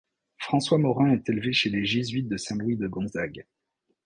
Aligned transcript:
François 0.39 0.79
Morin 0.79 1.11
est 1.11 1.29
élevé 1.29 1.53
chez 1.53 1.69
les 1.69 1.85
Jésuites 1.85 2.27
de 2.27 2.35
Saint-Louis 2.35 2.75
de 2.75 2.87
Gonzague. 2.87 3.45